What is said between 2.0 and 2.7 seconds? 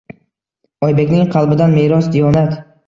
diyonat.